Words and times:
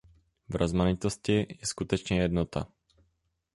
V 0.49 0.55
rozmanitosti 0.55 1.33
je 1.33 1.65
skutečně 1.67 2.21
jednota. 2.21 2.67